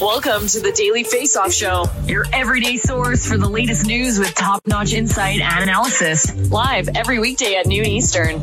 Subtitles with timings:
[0.00, 4.34] Welcome to the Daily Face Off Show, your everyday source for the latest news with
[4.34, 6.50] top notch insight and analysis.
[6.50, 8.42] Live every weekday at noon Eastern.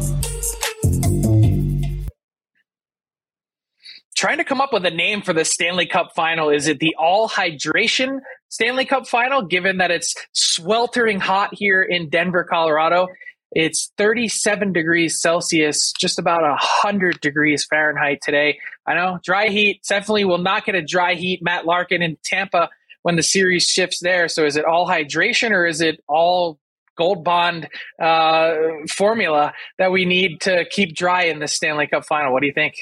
[4.15, 6.49] Trying to come up with a name for the Stanley Cup final.
[6.49, 12.09] Is it the All Hydration Stanley Cup final, given that it's sweltering hot here in
[12.09, 13.09] Denver, Colorado?
[13.51, 18.57] It's 37 degrees Celsius, just about 100 degrees Fahrenheit today.
[18.85, 21.41] I know dry heat definitely will not get a dry heat.
[21.41, 22.69] Matt Larkin in Tampa
[23.03, 24.27] when the series shifts there.
[24.27, 26.59] So is it all hydration or is it all
[26.97, 27.67] gold bond
[28.01, 28.53] uh,
[28.89, 32.33] formula that we need to keep dry in the Stanley Cup final?
[32.33, 32.75] What do you think?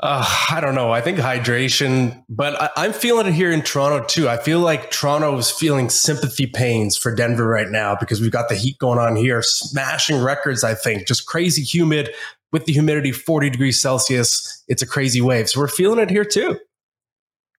[0.00, 0.90] Uh, I don't know.
[0.90, 4.26] I think hydration, but I, am feeling it here in Toronto too.
[4.26, 8.48] I feel like Toronto is feeling sympathy pains for Denver right now because we've got
[8.48, 10.64] the heat going on here, smashing records.
[10.64, 12.10] I think just crazy humid
[12.52, 14.64] with the humidity 40 degrees Celsius.
[14.68, 15.48] It's a crazy wave.
[15.48, 16.58] So we're feeling it here too.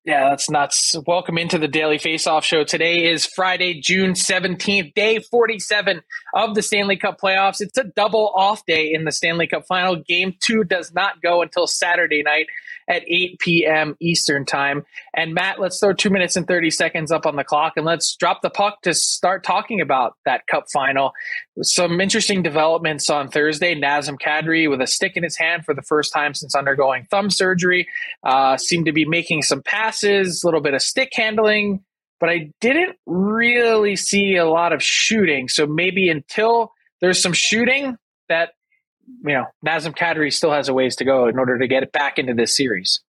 [0.04, 0.96] Yeah, that's nuts.
[1.06, 2.64] Welcome into the Daily Face Off Show.
[2.64, 6.02] Today is Friday, June 17th, day 47
[6.34, 7.62] of the Stanley Cup playoffs.
[7.62, 9.96] It's a double off day in the Stanley Cup final.
[9.96, 12.48] Game two does not go until Saturday night
[12.88, 13.96] at 8 p.m.
[14.00, 14.84] Eastern time.
[15.14, 18.16] And Matt, let's throw two minutes and 30 seconds up on the clock and let's
[18.16, 21.14] drop the puck to start talking about that cup final.
[21.62, 23.80] Some interesting developments on Thursday.
[23.80, 27.30] Nazem Kadri with a stick in his hand for the first time since undergoing thumb
[27.30, 27.88] surgery,
[28.24, 31.84] uh, seemed to be making some passes, a little bit of stick handling,
[32.20, 35.48] but I didn't really see a lot of shooting.
[35.50, 36.72] So maybe until
[37.02, 37.98] there's some shooting,
[38.30, 38.52] that
[39.08, 41.92] you know, Nazem Kadri still has a ways to go in order to get it
[41.92, 43.02] back into this series.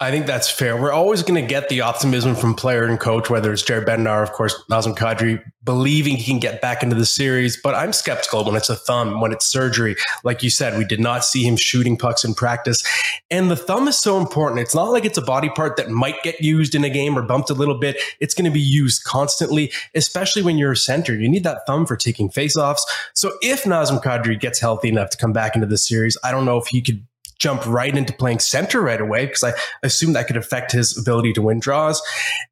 [0.00, 0.76] I think that's fair.
[0.76, 4.22] We're always going to get the optimism from player and coach, whether it's Jared Bednar,
[4.22, 7.60] of course, Nazem Kadri, believing he can get back into the series.
[7.60, 9.96] But I'm skeptical when it's a thumb, when it's surgery.
[10.24, 12.82] Like you said, we did not see him shooting pucks in practice.
[13.30, 14.60] And the thumb is so important.
[14.60, 17.22] It's not like it's a body part that might get used in a game or
[17.22, 18.00] bumped a little bit.
[18.18, 21.14] It's going to be used constantly, especially when you're a center.
[21.14, 22.80] You need that thumb for taking faceoffs.
[23.14, 26.44] So if Nazem Kadri gets healthy enough to come back into the series, I don't
[26.44, 27.06] know if he could
[27.42, 31.32] jump right into playing center right away because I assume that could affect his ability
[31.32, 32.00] to win draws.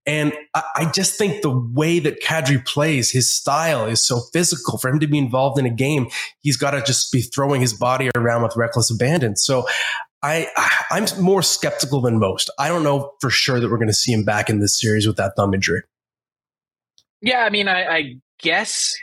[0.04, 4.78] And I, I, just think the way that Kadri plays, his style is so physical.
[4.78, 6.08] For him to be involved in a game,
[6.40, 9.36] he's got to just be throwing his body around with reckless abandon.
[9.36, 9.64] So
[10.24, 10.48] I
[10.90, 12.50] I'm more skeptical than most.
[12.58, 15.06] I don't know for sure that we're going to see him back in this series
[15.06, 15.82] with that thumb injury.
[17.22, 18.96] Yeah, I mean, I, I guess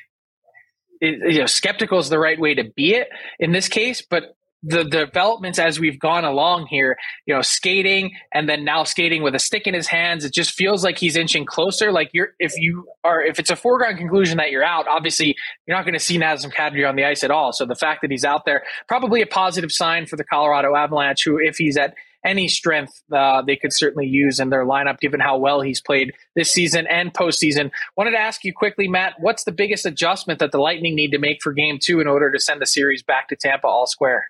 [0.99, 3.07] it, you know, skeptical is the right way to be it
[3.39, 8.49] in this case, but the developments as we've gone along here, you know, skating and
[8.49, 11.45] then now skating with a stick in his hands, it just feels like he's inching
[11.45, 11.91] closer.
[11.91, 15.77] Like you're, if you are, if it's a foregone conclusion that you're out, obviously you're
[15.77, 17.53] not going to see Nazem Kadri on the ice at all.
[17.53, 21.23] So the fact that he's out there, probably a positive sign for the Colorado Avalanche,
[21.23, 21.93] who, if he's at
[22.25, 26.13] any strength, uh, they could certainly use in their lineup, given how well he's played
[26.35, 27.71] this season and postseason.
[27.95, 31.19] Wanted to ask you quickly, Matt, what's the biggest adjustment that the Lightning need to
[31.19, 34.29] make for game two in order to send the series back to Tampa all square?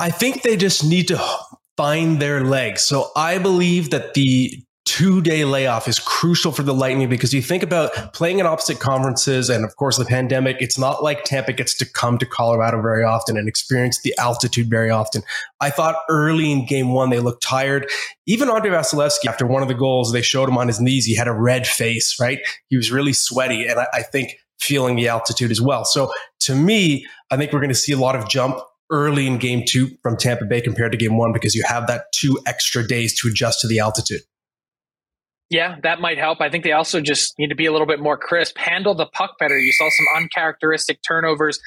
[0.00, 1.20] I think they just need to
[1.76, 2.82] find their legs.
[2.82, 7.42] So I believe that the two day layoff is crucial for the Lightning because you
[7.42, 10.56] think about playing in opposite conferences and, of course, the pandemic.
[10.60, 14.70] It's not like Tampa gets to come to Colorado very often and experience the altitude
[14.70, 15.22] very often.
[15.60, 17.86] I thought early in game one, they looked tired.
[18.26, 21.04] Even Andrei Vasilevskiy, after one of the goals, they showed him on his knees.
[21.04, 22.38] He had a red face, right?
[22.68, 23.66] He was really sweaty.
[23.66, 25.84] And I, I think feeling the altitude as well.
[25.84, 26.10] So
[26.40, 28.58] to me, I think we're going to see a lot of jump
[28.90, 32.06] early in game two from Tampa Bay compared to game one because you have that
[32.12, 34.20] two extra days to adjust to the altitude.
[35.50, 36.40] Yeah, that might help.
[36.40, 39.06] I think they also just need to be a little bit more crisp, handle the
[39.06, 39.58] puck better.
[39.58, 41.58] You saw some uncharacteristic turnovers,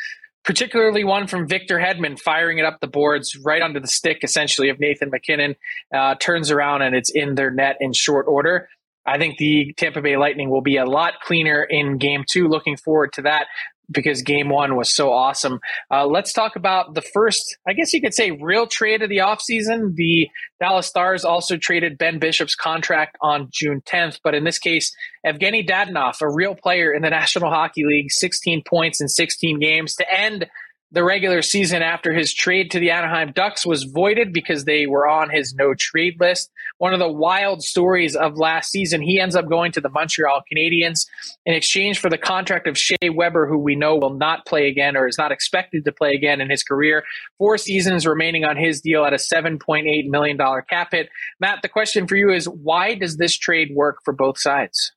[0.43, 4.69] particularly one from Victor Hedman firing it up the boards right under the stick, essentially,
[4.69, 5.55] of Nathan MacKinnon.
[5.93, 8.67] Uh, turns around and it's in their net in short order.
[9.05, 12.47] I think the Tampa Bay Lightning will be a lot cleaner in game two.
[12.47, 13.47] Looking forward to that
[13.91, 15.59] because game one was so awesome.
[15.89, 19.17] Uh, let's talk about the first, I guess you could say, real trade of the
[19.17, 19.95] offseason.
[19.95, 20.29] The
[20.59, 24.95] Dallas Stars also traded Ben Bishop's contract on June 10th, but in this case,
[25.25, 29.95] Evgeny Dadonov, a real player in the National Hockey League, 16 points in 16 games
[29.95, 30.47] to end
[30.93, 35.07] the regular season after his trade to the Anaheim Ducks was voided because they were
[35.07, 36.51] on his no trade list.
[36.79, 40.41] One of the wild stories of last season, he ends up going to the Montreal
[40.51, 41.05] Canadiens
[41.45, 44.97] in exchange for the contract of Shea Weber, who we know will not play again
[44.97, 47.03] or is not expected to play again in his career.
[47.37, 50.37] Four seasons remaining on his deal at a $7.8 million
[50.69, 51.09] cap hit.
[51.39, 54.91] Matt, the question for you is why does this trade work for both sides?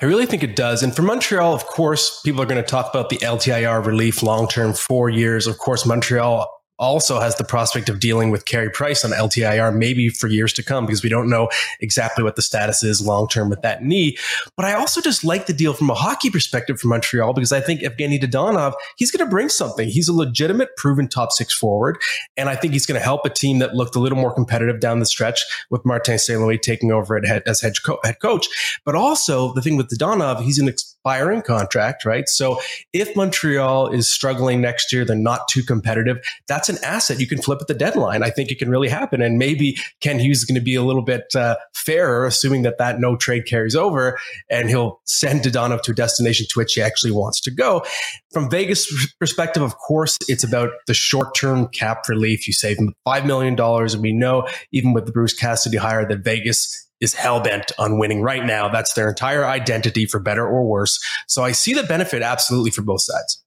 [0.00, 0.82] I really think it does.
[0.82, 4.48] And for Montreal, of course, people are going to talk about the LTIR relief long
[4.48, 5.46] term, four years.
[5.46, 10.08] Of course, Montreal also has the prospect of dealing with Carey Price on LTIR maybe
[10.08, 11.48] for years to come because we don't know
[11.80, 14.16] exactly what the status is long term with that knee.
[14.56, 17.60] But I also just like the deal from a hockey perspective for Montreal because I
[17.60, 19.88] think Evgeny Dadonov, he's going to bring something.
[19.88, 21.98] He's a legitimate, proven top six forward.
[22.36, 24.80] And I think he's going to help a team that looked a little more competitive
[24.80, 26.40] down the stretch with Martin St.
[26.40, 28.46] Louis taking over as head, co- head coach.
[28.84, 30.68] But also the thing with Dadonov, he's an
[31.08, 32.28] expiring contract, right?
[32.28, 32.60] So
[32.92, 36.18] if Montreal is struggling next year, they're not too competitive.
[36.48, 38.22] That's an asset you can flip at the deadline.
[38.22, 39.22] I think it can really happen.
[39.22, 42.76] And maybe Kent Hughes is going to be a little bit uh, fairer, assuming that
[42.76, 44.18] that no trade carries over,
[44.50, 47.82] and he'll send Dadonov to a destination to which he actually wants to go.
[48.30, 48.86] From Vegas
[49.18, 52.46] perspective, of course, it's about the short term cap relief.
[52.46, 52.76] You save
[53.06, 53.58] $5 million.
[53.58, 57.98] And we know, even with the Bruce Cassidy hire, that Vegas is hell bent on
[57.98, 58.68] winning right now.
[58.68, 60.98] That's their entire identity for better or worse.
[61.26, 63.42] So I see the benefit absolutely for both sides.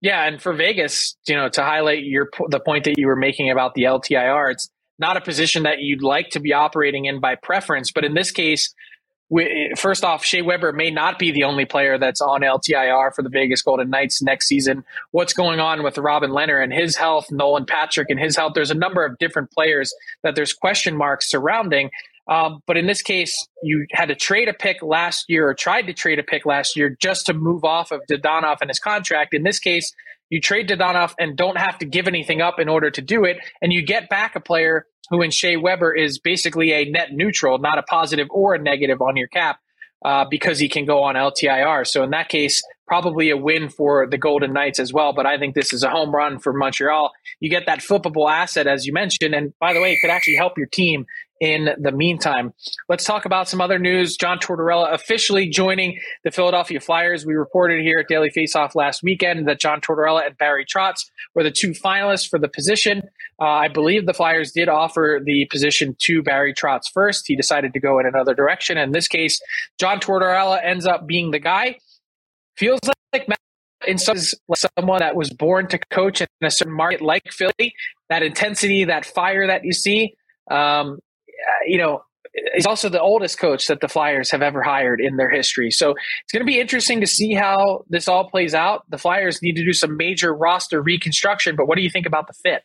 [0.00, 3.50] Yeah, and for Vegas, you know, to highlight your the point that you were making
[3.50, 4.68] about the LTIR, it's
[4.98, 8.30] not a position that you'd like to be operating in by preference, but in this
[8.30, 8.74] case,
[9.30, 13.22] we, first off, Shea Weber may not be the only player that's on LTIR for
[13.22, 14.84] the Vegas Golden Knights next season.
[15.12, 18.52] What's going on with Robin Lehner and his health, Nolan Patrick and his health?
[18.54, 21.90] There's a number of different players that there's question marks surrounding.
[22.26, 25.82] Um, but in this case, you had to trade a pick last year or tried
[25.88, 29.34] to trade a pick last year just to move off of Dadonov and his contract.
[29.34, 29.92] In this case,
[30.30, 33.38] you trade Dadonov and don't have to give anything up in order to do it.
[33.60, 37.58] And you get back a player who in Shea Weber is basically a net neutral,
[37.58, 39.58] not a positive or a negative on your cap
[40.04, 41.86] uh, because he can go on LTIR.
[41.86, 45.12] So in that case, probably a win for the Golden Knights as well.
[45.12, 47.10] But I think this is a home run for Montreal.
[47.40, 49.34] You get that flippable asset, as you mentioned.
[49.34, 51.06] And by the way, it could actually help your team
[51.44, 52.54] in the meantime.
[52.88, 54.16] Let's talk about some other news.
[54.16, 57.26] John Tortorella officially joining the Philadelphia Flyers.
[57.26, 61.42] We reported here at Daily Faceoff last weekend that John Tortorella and Barry Trotz were
[61.42, 63.02] the two finalists for the position.
[63.38, 67.26] Uh, I believe the Flyers did offer the position to Barry Trotz first.
[67.26, 68.78] He decided to go in another direction.
[68.78, 69.38] In this case,
[69.78, 71.78] John Tortorella ends up being the guy.
[72.56, 72.80] Feels
[73.12, 73.38] like Matt
[73.86, 77.74] in some someone that was born to coach in a certain market like Philly.
[78.08, 80.14] That intensity, that fire that you see,
[80.50, 81.00] um,
[81.46, 82.02] Uh, you know,
[82.54, 85.70] he's also the oldest coach that the Flyers have ever hired in their history.
[85.70, 88.82] So it's going to be interesting to see how this all plays out.
[88.90, 92.26] The Flyers need to do some major roster reconstruction, but what do you think about
[92.26, 92.62] the fit?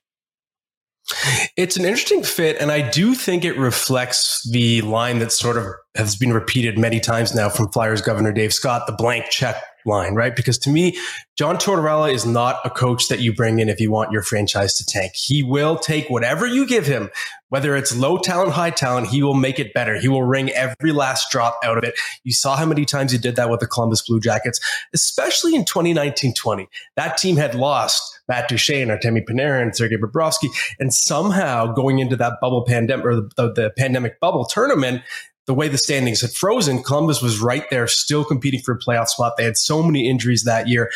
[1.57, 5.65] It's an interesting fit, and I do think it reflects the line that sort of
[5.95, 10.13] has been repeated many times now from Flyers Governor Dave Scott, the blank check line,
[10.13, 10.35] right?
[10.35, 10.97] Because to me,
[11.37, 14.75] John Tortorella is not a coach that you bring in if you want your franchise
[14.75, 15.13] to tank.
[15.15, 17.09] He will take whatever you give him,
[17.49, 19.99] whether it's low talent, high talent, he will make it better.
[19.99, 21.95] He will wring every last drop out of it.
[22.23, 24.59] You saw how many times he did that with the Columbus Blue Jackets,
[24.93, 26.67] especially in 2019-20.
[26.95, 31.99] That team had lost Matt Duchene, and Artemi Panarin, and Sergei Bobrovsky, and somehow going
[31.99, 35.01] into that bubble pandemic or the, the pandemic bubble tournament,
[35.47, 39.07] the way the standings had frozen, Columbus was right there, still competing for a playoff
[39.07, 39.35] spot.
[39.35, 40.91] They had so many injuries that year.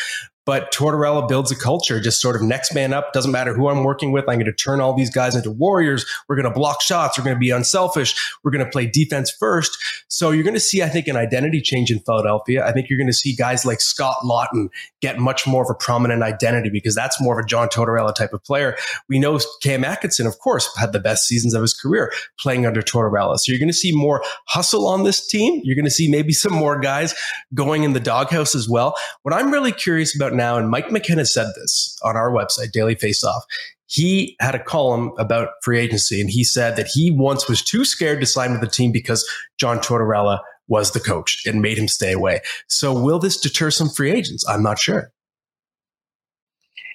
[0.46, 3.12] But Tortorella builds a culture, just sort of next man up.
[3.12, 4.28] Doesn't matter who I'm working with.
[4.28, 6.04] I'm going to turn all these guys into warriors.
[6.28, 7.18] We're going to block shots.
[7.18, 8.14] We're going to be unselfish.
[8.42, 9.76] We're going to play defense first.
[10.08, 12.66] So you're going to see, I think, an identity change in Philadelphia.
[12.66, 14.68] I think you're going to see guys like Scott Laughton
[15.00, 18.32] get much more of a prominent identity because that's more of a John Tortorella type
[18.32, 18.76] of player.
[19.08, 22.82] We know Cam Atkinson, of course, had the best seasons of his career playing under
[22.82, 23.38] Tortorella.
[23.38, 25.60] So you're going to see more hustle on this team.
[25.64, 27.14] You're going to see maybe some more guys
[27.54, 28.94] going in the doghouse as well.
[29.22, 32.94] What I'm really curious about now, and Mike McKenna said this on our website, Daily
[32.94, 33.42] Faceoff,
[33.86, 37.84] he had a column about free agency and he said that he once was too
[37.84, 41.88] scared to sign with the team because John Tortorella was the coach and made him
[41.88, 42.40] stay away.
[42.68, 44.46] So will this deter some free agents?
[44.48, 45.12] I'm not sure.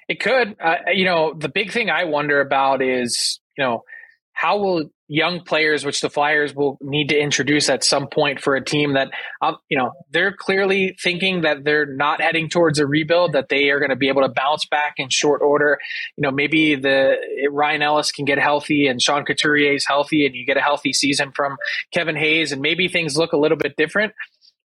[0.07, 0.55] It could.
[0.59, 3.83] Uh, you know, the big thing I wonder about is, you know,
[4.33, 8.55] how will young players, which the Flyers will need to introduce at some point for
[8.55, 9.09] a team that,
[9.41, 13.71] um, you know, they're clearly thinking that they're not heading towards a rebuild, that they
[13.71, 15.79] are going to be able to bounce back in short order.
[16.15, 17.15] You know, maybe the
[17.51, 20.93] Ryan Ellis can get healthy and Sean Couturier is healthy, and you get a healthy
[20.93, 21.57] season from
[21.91, 24.13] Kevin Hayes, and maybe things look a little bit different.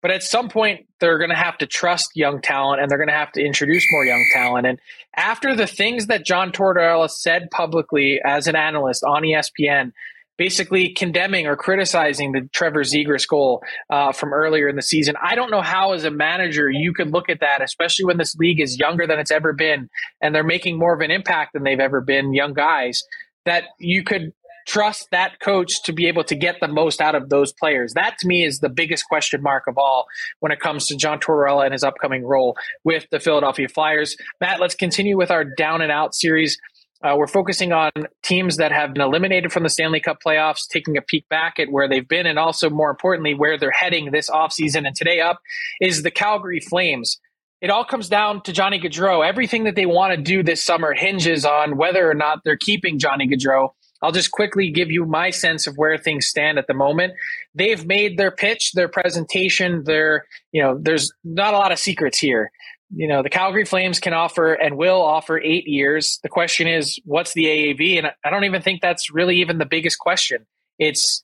[0.02, 3.08] But at some point, they're going to have to trust young talent and they're going
[3.08, 4.68] to have to introduce more young talent.
[4.68, 4.78] And
[5.16, 9.94] after the things that John Tortorella said publicly as an analyst on ESPN,
[10.38, 15.16] basically condemning or criticizing the Trevor Zegras goal uh, from earlier in the season.
[15.22, 18.36] I don't know how, as a manager, you could look at that, especially when this
[18.36, 19.90] league is younger than it's ever been
[20.22, 23.04] and they're making more of an impact than they've ever been, young guys,
[23.46, 24.34] that you could
[24.66, 27.94] trust that coach to be able to get the most out of those players?
[27.94, 30.06] That to me is the biggest question mark of all
[30.40, 34.16] when it comes to John Tortorella and his upcoming role with the Philadelphia Flyers.
[34.40, 36.58] Matt, let's continue with our down and out series.
[37.04, 37.92] Uh, we're focusing on
[38.24, 41.70] teams that have been eliminated from the Stanley Cup playoffs, taking a peek back at
[41.70, 44.88] where they've been and also, more importantly, where they're heading this offseason.
[44.88, 45.40] And today up
[45.82, 47.20] is the Calgary Flames.
[47.60, 49.28] It all comes down to Johnny Gaudreau.
[49.28, 53.00] Everything that they want to do this summer hinges on whether or not they're keeping
[53.00, 53.70] Johnny Gaudreau.
[54.02, 57.14] I'll just quickly give you my sense of where things stand at the moment.
[57.56, 62.18] They've made their pitch, their presentation, their, you know, there's not a lot of secrets
[62.18, 62.52] here.
[62.96, 66.20] You know, the Calgary Flames can offer and will offer eight years.
[66.24, 67.98] The question is, what's the AAV?
[67.98, 70.46] And I don't even think that's really even the biggest question.
[70.78, 71.24] It's,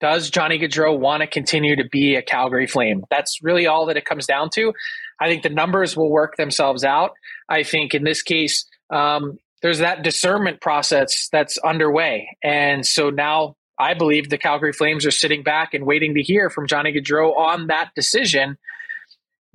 [0.00, 3.04] does Johnny Gaudreau want to continue to be a Calgary Flame?
[3.10, 4.72] That's really all that it comes down to.
[5.20, 7.12] I think the numbers will work themselves out.
[7.48, 12.36] I think in this case, um, there's that discernment process that's underway.
[12.44, 16.50] And so now I believe the Calgary Flames are sitting back and waiting to hear
[16.50, 18.56] from Johnny Gaudreau on that decision.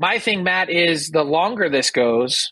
[0.03, 2.51] My thing, Matt, is the longer this goes,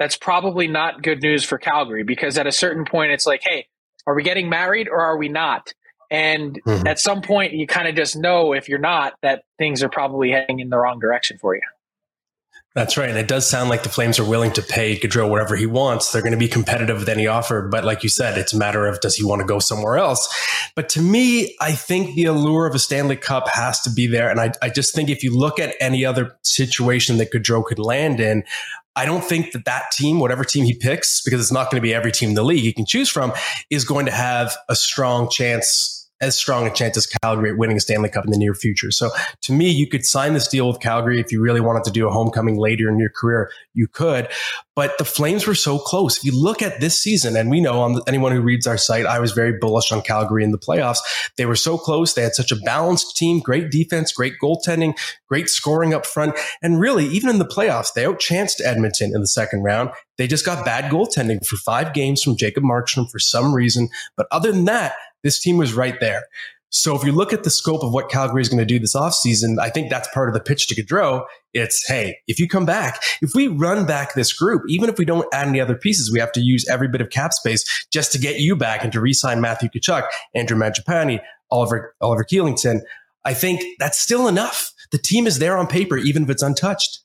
[0.00, 3.68] that's probably not good news for Calgary because at a certain point, it's like, hey,
[4.08, 5.72] are we getting married or are we not?
[6.10, 6.88] And mm-hmm.
[6.88, 10.32] at some point, you kind of just know if you're not that things are probably
[10.32, 11.62] heading in the wrong direction for you.
[12.78, 13.08] That's right.
[13.08, 16.12] And it does sound like the Flames are willing to pay Gaudreau whatever he wants.
[16.12, 17.66] They're going to be competitive with any offer.
[17.66, 20.28] But like you said, it's a matter of does he want to go somewhere else?
[20.76, 24.30] But to me, I think the allure of a Stanley Cup has to be there.
[24.30, 27.80] And I, I just think if you look at any other situation that Gaudreau could
[27.80, 28.44] land in,
[28.94, 31.84] I don't think that that team, whatever team he picks, because it's not going to
[31.84, 33.32] be every team in the league he can choose from,
[33.70, 37.76] is going to have a strong chance as strong a chance as Calgary at winning
[37.76, 38.90] a Stanley Cup in the near future.
[38.90, 39.10] So
[39.42, 42.08] to me, you could sign this deal with Calgary if you really wanted to do
[42.08, 44.28] a homecoming later in your career, you could.
[44.74, 46.18] But the Flames were so close.
[46.18, 48.78] If you look at this season, and we know on the, anyone who reads our
[48.78, 50.98] site, I was very bullish on Calgary in the playoffs.
[51.36, 52.14] They were so close.
[52.14, 54.96] They had such a balanced team, great defense, great goaltending,
[55.28, 56.36] great scoring up front.
[56.62, 59.90] And really, even in the playoffs, they outchanced Edmonton in the second round.
[60.16, 63.88] They just got bad goaltending for five games from Jacob Markstrom for some reason.
[64.16, 66.24] But other than that, this team was right there.
[66.70, 68.94] So if you look at the scope of what Calgary is going to do this
[68.94, 71.24] offseason, I think that's part of the pitch to Gaudreau.
[71.54, 75.06] It's, hey, if you come back, if we run back this group, even if we
[75.06, 78.12] don't add any other pieces, we have to use every bit of cap space just
[78.12, 81.20] to get you back and to re-sign Matthew Tkachuk, Andrew Mangiapane,
[81.50, 82.80] Oliver, Oliver Kylington.
[83.24, 84.70] I think that's still enough.
[84.92, 87.00] The team is there on paper, even if it's untouched.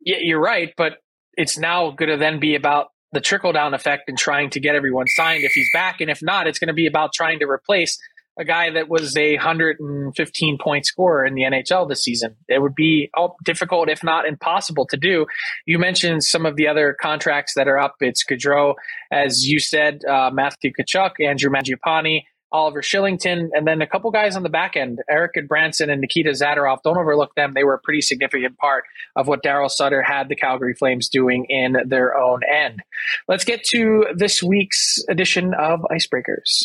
[0.00, 0.72] Yeah, you're right.
[0.74, 1.02] But
[1.34, 4.74] it's now going to then be about the trickle down effect and trying to get
[4.74, 6.00] everyone signed if he's back.
[6.00, 7.98] And if not, it's going to be about trying to replace
[8.38, 12.36] a guy that was a 115 point scorer in the NHL this season.
[12.48, 13.10] It would be
[13.44, 15.26] difficult, if not impossible, to do.
[15.66, 17.96] You mentioned some of the other contracts that are up.
[18.00, 18.74] It's Gaudreau,
[19.10, 22.22] as you said, uh, Matthew Tkachuk, Andrew Mangiapane,
[22.52, 26.30] Oliver Kylington, and then a couple guys on the back end, Erik Gudbranson and Nikita
[26.30, 26.82] Zadorov.
[26.82, 27.52] Don't overlook them.
[27.54, 28.84] They were a pretty significant part
[29.16, 32.82] of what Daryl Sutter had the Calgary Flames doing in their own end.
[33.28, 36.64] Let's get to this week's edition of Icebreakers.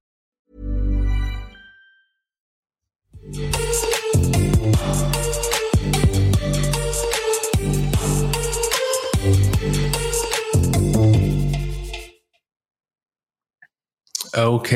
[3.23, 3.51] Okay,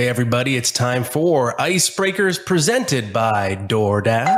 [0.07, 4.37] everybody, it's time for Icebreakers presented by DoorDash.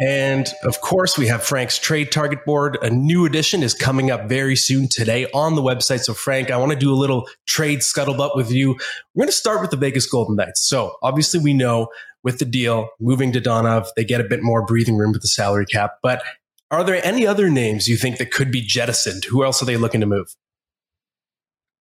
[0.00, 2.78] And of course, we have Frank's trade target board.
[2.80, 6.00] A new edition is coming up very soon today on the website.
[6.00, 8.76] So, Frank, I want to do a little trade scuttlebutt with you.
[9.14, 10.68] We're going to start with the Vegas Golden Knights.
[10.68, 11.88] So, obviously, we know
[12.24, 15.66] with the deal moving Dadonov, they get a bit more breathing room with the salary
[15.66, 15.98] cap.
[16.02, 16.22] But
[16.70, 19.24] are there any other names you think that could be jettisoned?
[19.26, 20.34] Who else are they looking to move?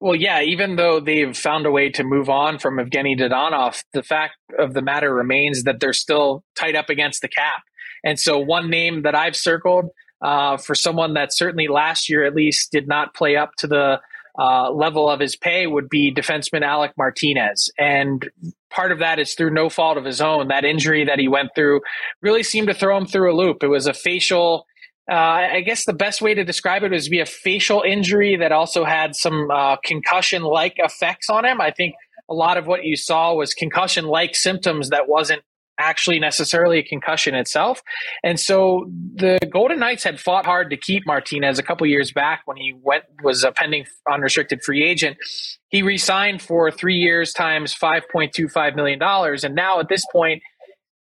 [0.02, 4.04] Well, yeah, even though they've found a way to move on from Evgeny Dadonov, the
[4.04, 7.64] fact of the matter remains that they're still tight up against the cap.
[8.04, 9.86] And so, one name that I've circled
[10.22, 14.02] uh, for someone that certainly last year at least did not play up to the
[14.38, 17.72] uh, level of his pay would be defenseman Alec Martinez.
[17.80, 18.30] And
[18.76, 20.50] part of that is through no fault of his own.
[20.50, 21.82] That injury that he went through
[22.22, 23.64] really seemed to throw him through a loop.
[23.64, 24.66] It was a facial
[25.10, 28.52] uh, I guess the best way to describe it was be a facial injury that
[28.52, 31.62] also had some uh, concussion like effects on him.
[31.62, 31.94] I think
[32.28, 35.44] a lot of what you saw was concussion like symptoms that wasn't
[35.80, 37.82] actually necessarily a concussion itself.
[38.24, 38.86] And so
[39.16, 42.74] the Golden Knights had fought hard to keep Martinez a couple years back when he
[42.82, 45.18] went was a pending unrestricted free agent.
[45.70, 49.90] He re-signed for three years times five point two five million dollars, and now at
[49.90, 50.42] this point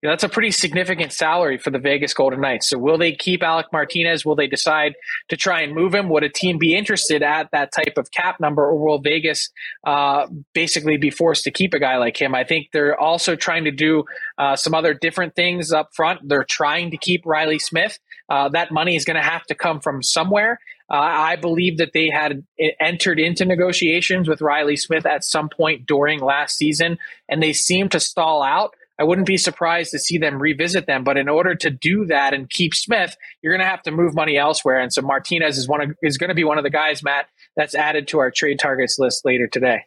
[0.01, 2.69] you know, that's a pretty significant salary for the Vegas Golden Knights.
[2.69, 4.25] So will they keep Alec Martinez?
[4.25, 4.93] Will they decide
[5.27, 6.09] to try and move him?
[6.09, 9.49] Would a team be interested at that type of cap number, or will Vegas
[9.85, 12.33] uh, basically be forced to keep a guy like him?
[12.33, 14.05] I think they're also trying to do
[14.37, 16.21] uh, some other different things up front.
[16.29, 17.99] They're trying to keep Riley Smith.
[18.29, 20.59] Uh, that money is going to have to come from somewhere.
[20.91, 22.43] Uh, I believe that they had
[22.79, 27.89] entered into negotiations with Riley Smith at some point during last season, and they seem
[27.89, 28.73] to stall out.
[28.99, 31.03] I wouldn't be surprised to see them revisit them.
[31.03, 34.13] But in order to do that and keep Smith, you're going to have to move
[34.13, 34.79] money elsewhere.
[34.79, 37.27] And so Martinez is one of, is going to be one of the guys, Matt,
[37.55, 39.83] that's added to our trade targets list later today.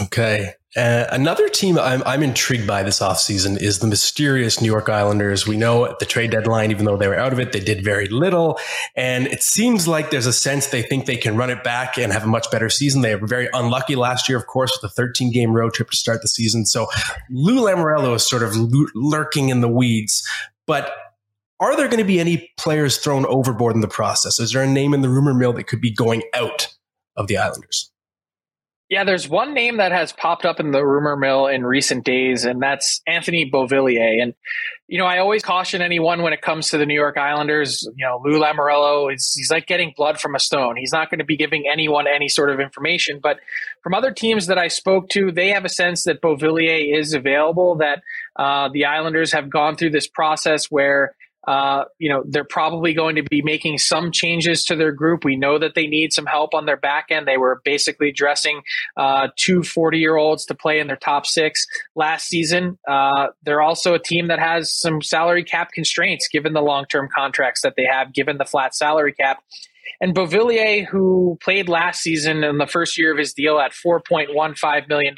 [0.00, 0.52] Okay.
[0.76, 5.46] Uh, another team I'm, I'm intrigued by this offseason is the mysterious New York Islanders.
[5.46, 7.82] We know at the trade deadline, even though they were out of it, they did
[7.82, 8.58] very little.
[8.94, 12.12] And it seems like there's a sense they think they can run it back and
[12.12, 13.00] have a much better season.
[13.00, 15.96] They were very unlucky last year, of course, with a 13 game road trip to
[15.96, 16.66] start the season.
[16.66, 16.88] So
[17.30, 18.54] Lou Lamoriello is sort of
[18.94, 20.28] lurking in the weeds.
[20.66, 20.92] But
[21.58, 24.38] are there going to be any players thrown overboard in the process?
[24.38, 26.74] Is there a name in the rumor mill that could be going out
[27.16, 27.90] of the Islanders?
[28.88, 32.44] Yeah, there's one name that has popped up in the rumor mill in recent days,
[32.44, 34.22] and that's Anthony Beauvillier.
[34.22, 34.32] And,
[34.86, 37.88] you know, I always caution anyone when it comes to the New York Islanders.
[37.96, 40.76] You know, Lou Lamoriello is he's like getting blood from a stone.
[40.76, 43.18] He's not going to be giving anyone any sort of information.
[43.20, 43.40] But
[43.82, 47.74] from other teams that I spoke to, they have a sense that Beauvillier is available,
[47.78, 48.02] that
[48.36, 53.16] uh, the Islanders have gone through this process where uh, you know, they're probably going
[53.16, 55.24] to be making some changes to their group.
[55.24, 57.26] We know that they need some help on their back end.
[57.26, 58.62] They were basically dressing
[58.96, 62.78] uh, two 40 year olds to play in their top six last season.
[62.88, 67.08] Uh, they're also a team that has some salary cap constraints given the long term
[67.14, 69.42] contracts that they have, given the flat salary cap.
[70.00, 74.88] And Beauvillier, who played last season in the first year of his deal at $4.15
[74.88, 75.14] million,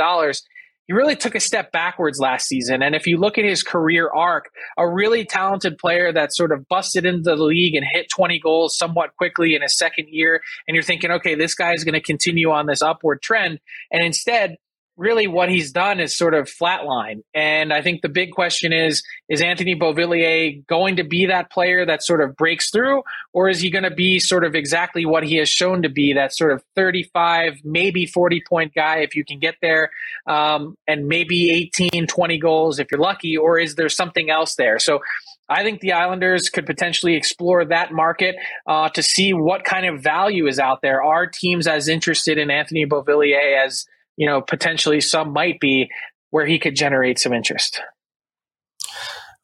[0.88, 2.82] he really took a step backwards last season.
[2.82, 6.66] And if you look at his career arc, a really talented player that sort of
[6.66, 10.40] busted into the league and hit 20 goals somewhat quickly in his second year.
[10.66, 13.60] And you're thinking, okay, this guy is going to continue on this upward trend.
[13.92, 14.56] And instead,
[14.98, 17.22] really what he's done is sort of flatline.
[17.32, 21.86] And I think the big question is is Anthony Beauvillier going to be that player
[21.86, 25.22] that sort of breaks through, or is he going to be sort of exactly what
[25.22, 29.24] he has shown to be that sort of 35, maybe 40 point guy if you
[29.24, 29.90] can get there,
[30.26, 34.78] um, and maybe 18, 20 goals if you're lucky, or is there something else there?
[34.78, 35.00] So
[35.48, 40.02] I think the Islanders could potentially explore that market uh, to see what kind of
[40.02, 41.02] value is out there.
[41.02, 43.86] Are teams as interested in Anthony Beauvillier as
[44.18, 45.88] you know, potentially some might be
[46.30, 47.80] where he could generate some interest.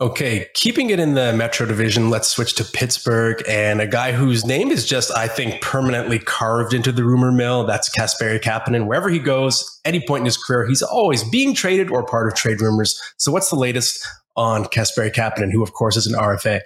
[0.00, 4.44] Okay, keeping it in the Metro Division, let's switch to Pittsburgh and a guy whose
[4.44, 7.64] name is just, I think, permanently carved into the rumor mill.
[7.64, 8.88] That's Kasperi Kapanen.
[8.88, 12.34] Wherever he goes, any point in his career, he's always being traded or part of
[12.34, 13.00] trade rumors.
[13.18, 16.62] So, what's the latest on Kasperi Kapanen, who, of course, is an RFA?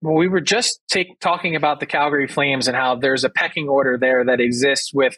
[0.00, 3.68] Well, we were just take, talking about the Calgary Flames and how there's a pecking
[3.68, 5.16] order there that exists with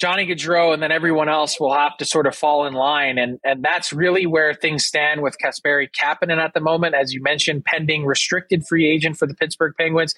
[0.00, 3.16] Johnny Gaudreau and then everyone else will have to sort of fall in line.
[3.16, 6.94] And, and that's really where things stand with Kasperi Kapanen at the moment.
[6.94, 10.14] As you mentioned, pending restricted free agent for the Pittsburgh Penguins.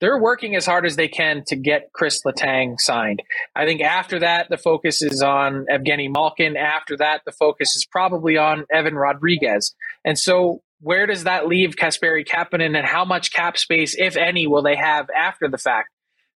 [0.00, 3.22] They're working as hard as they can to get Chris Letang signed.
[3.54, 6.56] I think after that, the focus is on Evgeny Malkin.
[6.56, 9.74] After that, the focus is probably on Evan Rodrigues.
[10.04, 14.46] And so where does that leave Kasperi Kapanen and how much cap space, if any,
[14.46, 15.90] will they have after the fact?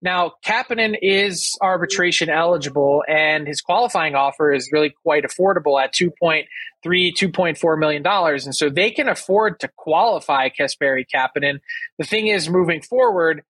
[0.02, 6.44] Now, Kapanen is arbitration eligible, and his qualifying offer is really quite affordable at $2.3,
[6.84, 8.04] $2.4 million.
[8.04, 11.60] And so they can afford to qualify Kasperi Kapanen.
[11.98, 13.44] The thing is, moving forward,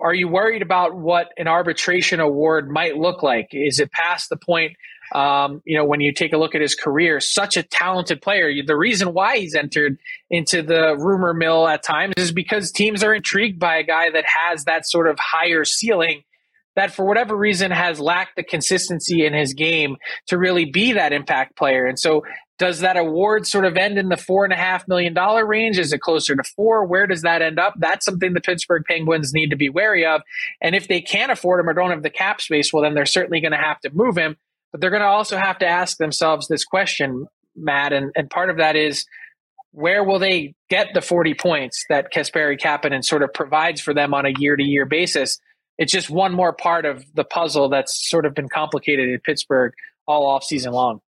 [0.00, 3.48] are you worried about what an arbitration award might look like?
[3.52, 4.76] Is it past the point
[5.14, 8.52] um, you know, when you take a look at his career, such a talented player.
[8.64, 9.98] The reason why he's entered
[10.30, 14.24] into the rumor mill at times is because teams are intrigued by a guy that
[14.24, 16.22] has that sort of higher ceiling
[16.78, 19.96] that for whatever reason has lacked the consistency in his game
[20.28, 21.86] to really be that impact player.
[21.86, 22.22] And so
[22.58, 25.78] does that award sort of end in the four and a half million dollar range?
[25.78, 26.84] Is it closer to four?
[26.84, 27.74] Where does that end up?
[27.78, 30.22] That's something the Pittsburgh Penguins need to be wary of.
[30.60, 33.06] And if they can't afford him or don't have the cap space, well, then they're
[33.06, 34.36] certainly going to have to move him.
[34.72, 37.26] But they're going to also have to ask themselves this question,
[37.56, 39.06] Matt, and, and part of that is
[39.72, 44.14] where will they get the 40 points that Kasperi Kapanen sort of provides for them
[44.14, 45.38] on a year to year basis?
[45.78, 49.72] It's just one more part of the puzzle that's sort of been complicated in Pittsburgh
[50.06, 51.00] all off season long.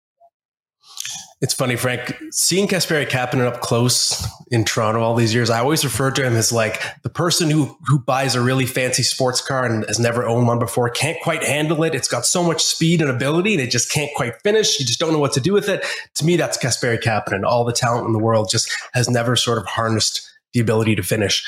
[1.41, 5.85] It's funny, Frank, seeing Kasperi Kapanen up close in Toronto all these years, I always
[5.85, 9.65] refer to him as like the person who who buys a really fancy sports car
[9.65, 11.95] and has never owned one before, can't quite handle it.
[11.95, 14.81] It's got so much speed and ability, and it just can't quite finish.
[14.81, 15.87] You just don't know what to do with it.
[16.17, 17.45] To me, that's Kasperi Kapanen.
[17.45, 21.03] All the talent in the world just has never sort of harnessed the ability to
[21.05, 21.47] finish.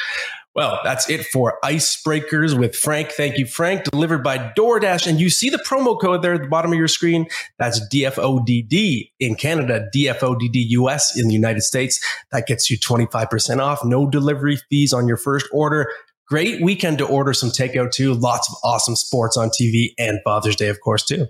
[0.54, 3.12] Well, that's it for Icebreakers with Frank.
[3.12, 3.84] Thank you, Frank.
[3.84, 5.06] Delivered by DoorDash.
[5.06, 7.28] And you see the promo code there at the bottom of your screen.
[7.58, 12.00] That's DFODD in Canada, DFODD US in the United States.
[12.32, 13.84] That gets you 25% off.
[13.84, 15.88] No delivery fees on your first order.
[16.26, 18.14] Great weekend to order some takeout too.
[18.14, 21.26] Lots of awesome sports on TV and Father's Day, of course, too.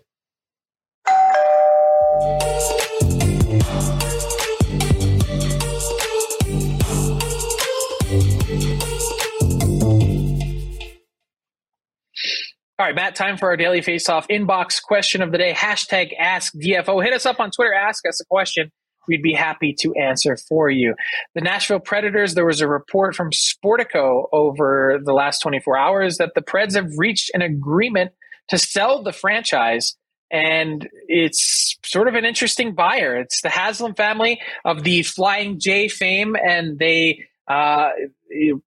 [12.80, 15.52] All right, Matt, time for our daily face-off inbox question of the day.
[15.52, 17.04] Hashtag ask DFO.
[17.04, 17.74] Hit us up on Twitter.
[17.74, 18.72] Ask us a question.
[19.06, 20.94] We'd be happy to answer for you.
[21.34, 26.32] The Nashville Predators, there was a report from Sportico over the last 24 hours that
[26.34, 28.12] the Preds have reached an agreement
[28.48, 29.94] to sell the franchise.
[30.30, 33.14] And it's sort of an interesting buyer.
[33.14, 37.90] It's the Haslam family of the Flying J fame, and they uh,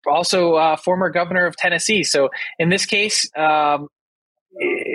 [0.06, 2.04] also uh, former governor of Tennessee.
[2.04, 2.28] So
[2.60, 3.88] in this case, um,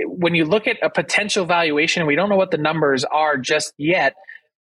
[0.05, 3.73] when you look at a potential valuation, we don't know what the numbers are just
[3.77, 4.13] yet,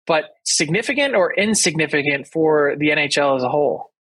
[0.07, 3.91] but significant or insignificant for the NHL as a whole?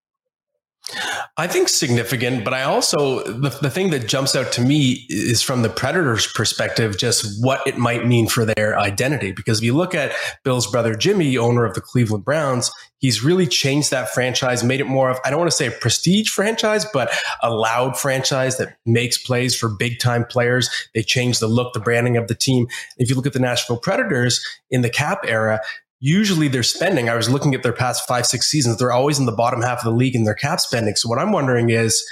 [1.37, 5.42] I think significant, but I also the, the thing that jumps out to me is
[5.42, 9.33] from the Predators' perspective, just what it might mean for their identity.
[9.33, 10.12] Because if you look at
[10.44, 14.87] Bill's brother Jimmy, owner of the Cleveland Browns, he's really changed that franchise, made it
[14.87, 18.77] more of I don't want to say a prestige franchise, but a loud franchise that
[18.87, 20.70] makes plays for big time players.
[20.94, 22.68] They changed the look, the branding of the team.
[22.96, 25.61] If you look at the Nashville Predators in the cap era,
[26.00, 27.09] usually they're spending.
[27.09, 28.78] I was looking at their past five, six seasons.
[28.78, 30.94] They're always in the bottom half of the league in their cap spending.
[30.96, 32.04] So what I'm wondering is,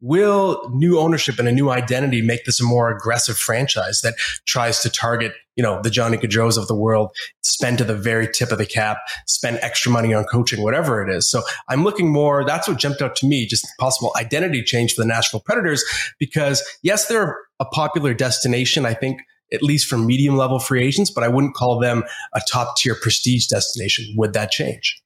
[0.00, 4.14] will new ownership and a new identity make this a more aggressive franchise that
[4.46, 7.10] tries to target, you know, the Johnny Gaudreau's of the world,
[7.42, 11.12] spend to the very tip of the cap, spend extra money on coaching, whatever it
[11.12, 11.28] is.
[11.28, 15.02] So I'm looking more, that's what jumped out to me, just possible identity change for
[15.02, 15.84] the Nashville Predators,
[16.20, 18.86] because yes, they're a popular destination.
[18.86, 19.20] I think
[19.52, 22.94] at least for medium level free agents, but I wouldn't call them a top tier
[22.94, 24.14] prestige destination.
[24.16, 25.02] Would that change?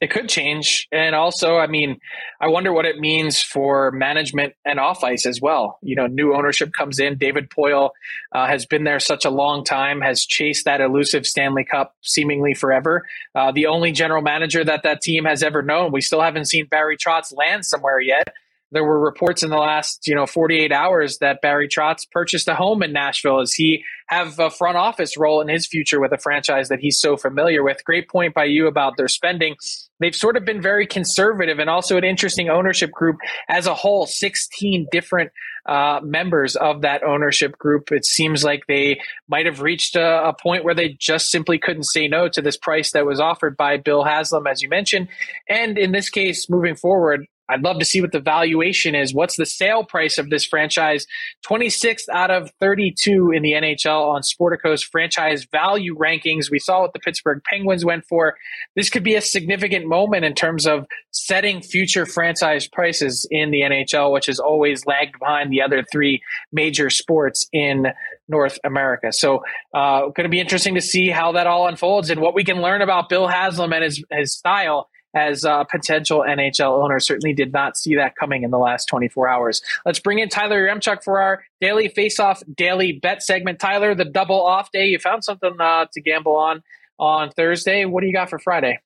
[0.00, 0.88] It could change.
[0.90, 1.98] And also, I mean,
[2.40, 5.78] I wonder what it means for management and off ice as well.
[5.82, 7.16] You know, new ownership comes in.
[7.16, 7.90] David Poile
[8.32, 12.54] uh, has been there such a long time, has chased that elusive Stanley Cup seemingly
[12.54, 13.06] forever.
[13.36, 15.92] Uh, the only general manager that that team has ever known.
[15.92, 18.34] We still haven't seen Barry Trotz land somewhere yet
[18.74, 22.54] there were reports in the last you know 48 hours that Barry Trotz purchased a
[22.54, 23.38] home in Nashville.
[23.38, 27.00] Does he have a front office role in his future with a franchise that he's
[27.00, 27.84] so familiar with?
[27.84, 29.56] Great point by you about their spending.
[30.00, 33.16] They've sort of been very conservative and also an interesting ownership group
[33.48, 34.06] as a whole.
[34.06, 35.30] 16 different
[35.66, 37.92] uh, members of that ownership group.
[37.92, 41.84] It seems like they might have reached a, a point where they just simply couldn't
[41.84, 45.08] say no to this price that was offered by Bill Haslam, as you mentioned.
[45.48, 49.12] And in this case, moving forward, I'd love to see what the valuation is.
[49.12, 51.06] What's the sale price of this franchise?
[51.46, 56.50] 26th out of 32 in the NHL on Sportico's franchise value rankings.
[56.50, 58.36] We saw what the Pittsburgh Penguins went for.
[58.76, 63.60] This could be a significant moment in terms of setting future franchise prices in the
[63.60, 67.88] NHL, which has always lagged behind the other three major sports in
[68.28, 69.12] North America.
[69.12, 72.42] So, uh, going to be interesting to see how that all unfolds and what we
[72.42, 77.00] can learn about Bill Haslam and his, his style as a potential NHL owner.
[77.00, 79.62] Certainly did not see that coming in the last 24 hours.
[79.86, 83.58] Let's bring in Tyler Yaremchuk for our daily face-off daily bet segment.
[83.58, 84.86] Tyler, the double off day.
[84.86, 86.62] You found something uh, to gamble on
[86.98, 87.84] on Thursday.
[87.84, 88.78] What do you got for Friday?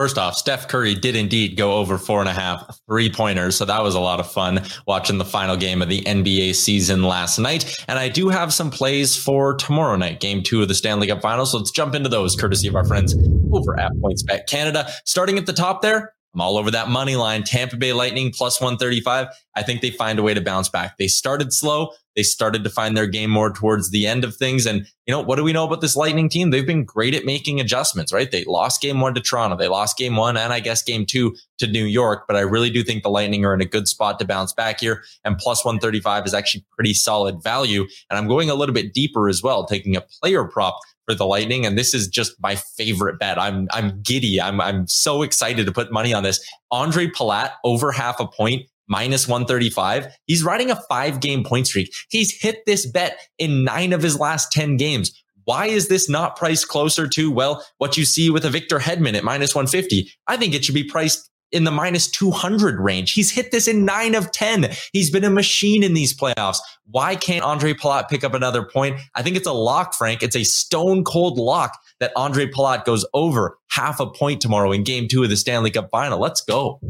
[0.00, 3.54] First off, Steph Curry did indeed go over four and a half three pointers.
[3.54, 7.02] So that was a lot of fun watching the final game of the NBA season
[7.02, 7.76] last night.
[7.86, 11.20] And I do have some plays for tomorrow night, game two of the Stanley Cup
[11.20, 11.52] finals.
[11.52, 13.14] So let's jump into those courtesy of our friends
[13.52, 14.90] over at PointsBet Canada.
[15.04, 17.42] Starting at the top there, I'm all over that money line.
[17.42, 19.26] Tampa Bay Lightning plus 135.
[19.56, 20.96] I think they find a way to bounce back.
[20.98, 21.90] They started slow.
[22.16, 24.66] They started to find their game more towards the end of things.
[24.66, 26.50] And, you know, what do we know about this Lightning team?
[26.50, 28.30] They've been great at making adjustments, right?
[28.30, 29.56] They lost game one to Toronto.
[29.56, 32.24] They lost game one and I guess game two to New York.
[32.26, 34.80] But I really do think the Lightning are in a good spot to bounce back
[34.80, 35.02] here.
[35.24, 37.86] And plus 135 is actually pretty solid value.
[38.10, 41.26] And I'm going a little bit deeper as well, taking a player prop for the
[41.26, 41.64] Lightning.
[41.64, 43.38] And this is just my favorite bet.
[43.38, 44.40] I'm I'm giddy.
[44.40, 46.44] I'm I'm so excited to put money on this.
[46.72, 50.08] Ondrej Palat over half a point minus 135.
[50.26, 51.90] He's riding a five game point streak.
[52.10, 55.12] He's hit this bet in nine of his last 10 games.
[55.44, 59.14] Why is this not priced closer to, well, what you see with a Victor Hedman
[59.14, 60.12] at minus 150?
[60.26, 63.12] I think it should be priced in the minus 200 range.
[63.12, 64.70] He's hit this in nine of 10.
[64.92, 66.58] He's been a machine in these playoffs.
[66.90, 69.00] Why can't Ondrej Palat pick up another point?
[69.14, 70.22] I think it's a lock, Frank.
[70.22, 74.84] It's a stone cold lock that Ondrej Palat goes over half a point tomorrow in
[74.84, 76.20] game two of the Stanley Cup final.
[76.20, 76.80] Let's go.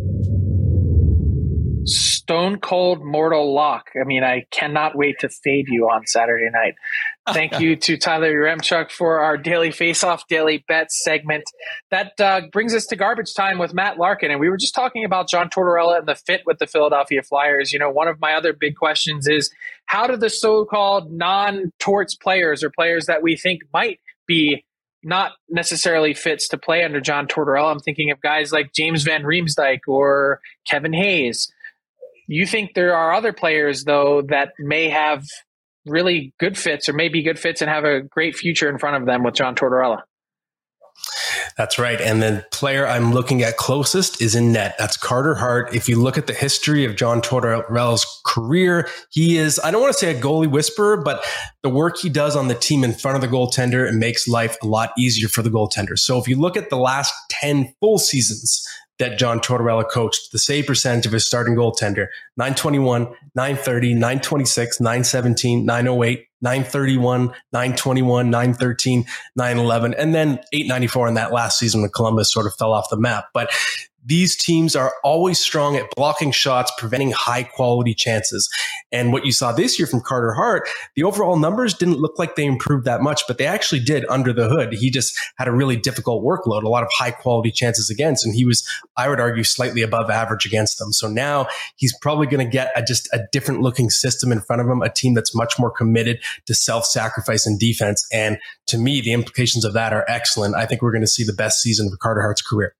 [2.30, 3.90] Stone cold mortal lock.
[4.00, 6.76] I mean, I cannot wait to fade you on Saturday night.
[7.32, 11.42] Thank you to Tyler Yaremchuk for our daily face-off, daily bet segment.
[11.90, 15.04] That uh, brings us to garbage time with Matt Larkin, and we were just talking
[15.04, 17.72] about John Tortorella and the fit with the Philadelphia Flyers.
[17.72, 19.50] You know, one of my other big questions is
[19.86, 24.64] how do the so-called non-torts players or players that we think might be
[25.02, 27.72] not necessarily fits to play under John Tortorella.
[27.72, 31.50] I'm thinking of guys like James Van Riemsdyk or Kevin Hayes
[32.30, 35.24] you think there are other players though that may have
[35.86, 39.06] really good fits or maybe good fits and have a great future in front of
[39.06, 40.02] them with John Tortorella.
[41.56, 42.00] That's right.
[42.00, 44.76] And the player I'm looking at closest is in net.
[44.78, 45.74] That's Carter Hart.
[45.74, 49.92] If you look at the history of John Tortorella's career, he is, I don't want
[49.92, 51.24] to say a goalie whisperer, but
[51.62, 54.56] the work he does on the team in front of the goaltender, it makes life
[54.62, 55.98] a lot easier for the goaltender.
[55.98, 58.64] So if you look at the last 10 full seasons
[59.00, 65.66] that John Tortorella coached, the save percentage of his starting goaltender 921, 930, 926, 917,
[65.66, 69.04] 908, 931, 921, 913,
[69.36, 72.96] 911, and then 894 in that last season when Columbus sort of fell off the
[72.96, 73.26] map.
[73.34, 73.50] But
[74.04, 78.48] these teams are always strong at blocking shots, preventing high quality chances.
[78.92, 82.34] And what you saw this year from Carter Hart, the overall numbers didn't look like
[82.34, 84.72] they improved that much, but they actually did under the hood.
[84.72, 88.34] He just had a really difficult workload, a lot of high quality chances against, and
[88.34, 90.92] he was, I would argue, slightly above average against them.
[90.92, 94.62] So now he's probably going to get a, just a different looking system in front
[94.62, 98.06] of him, a team that's much more committed to self sacrifice and defense.
[98.12, 100.54] And to me, the implications of that are excellent.
[100.54, 102.74] I think we're going to see the best season of Carter Hart's career.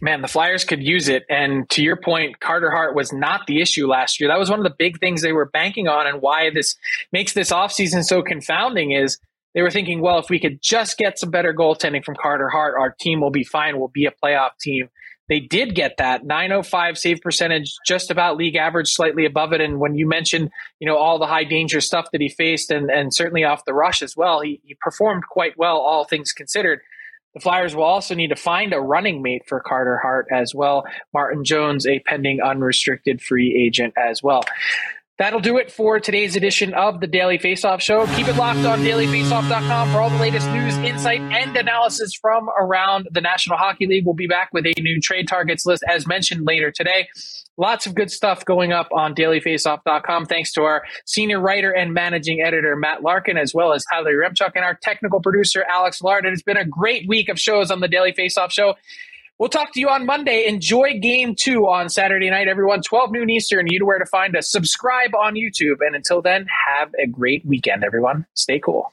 [0.00, 1.24] Man, the Flyers could use it.
[1.28, 4.28] And to your point, Carter Hart was not the issue last year.
[4.28, 6.76] That was one of the big things they were banking on and why this
[7.12, 9.18] makes this offseason so confounding is
[9.54, 12.74] they were thinking, well, if we could just get some better goaltending from Carter Hart,
[12.78, 13.78] our team will be fine.
[13.78, 14.88] We'll be a playoff team.
[15.28, 19.60] They did get that 905 save percentage, just about league average, slightly above it.
[19.60, 22.90] And when you mentioned, you know, all the high danger stuff that he faced and,
[22.90, 26.80] and certainly off the rush as well, he, he performed quite well, all things considered.
[27.34, 30.84] The Flyers will also need to find a running mate for Carter Hart as well.
[31.12, 34.42] Martin Jones, a pending unrestricted free agent as well.
[35.18, 38.06] That'll do it for today's edition of the Daily Faceoff Show.
[38.14, 43.08] Keep it locked on dailyfaceoff.com for all the latest news, insight, and analysis from around
[43.10, 44.06] the National Hockey League.
[44.06, 47.08] We'll be back with a new trade targets list, as mentioned later today.
[47.56, 50.26] Lots of good stuff going up on dailyfaceoff.com.
[50.26, 54.52] Thanks to our senior writer and managing editor, Matt Larkin, as well as Tyler Remchuk
[54.54, 56.26] and our technical producer, Alex Lard.
[56.26, 58.74] It has been a great week of shows on the Daily Faceoff Show.
[59.38, 60.46] We'll talk to you on Monday.
[60.48, 62.82] Enjoy game two on Saturday night, everyone.
[62.82, 63.68] 12 noon Eastern.
[63.68, 64.50] You know where to find us.
[64.50, 65.76] Subscribe on YouTube.
[65.80, 68.26] And until then, have a great weekend, everyone.
[68.34, 68.92] Stay cool.